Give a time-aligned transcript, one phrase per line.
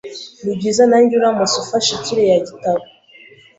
[0.43, 2.83] Nibyiza nanjye uramutse ufashe kiriya gitabo.